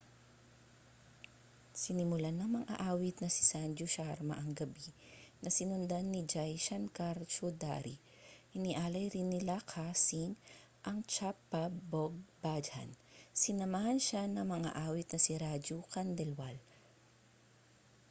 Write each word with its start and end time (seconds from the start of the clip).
sinimulan 1.81 2.33
ng 2.37 2.49
mang-aawit 2.65 3.15
na 3.21 3.29
si 3.35 3.43
sanju 3.51 3.85
sharma 3.95 4.33
ang 4.37 4.51
gabi 4.59 4.87
na 5.45 5.49
sinundan 5.57 6.05
ni 6.09 6.21
jai 6.31 6.53
shankar 6.65 7.17
choudhary 7.33 7.95
inialay 8.57 9.05
rin 9.15 9.27
ni 9.29 9.39
lakkha 9.49 9.87
singh 10.07 10.35
ang 10.89 10.99
chhappab 11.11 11.69
bhog 11.91 12.13
bhajan 12.41 12.89
sinamahan 13.41 13.99
siya 14.05 14.23
ng 14.29 14.41
mang-aawit 14.49 15.05
na 15.13 15.19
si 15.25 15.33
raju 15.43 15.77
khandelwal 15.93 16.57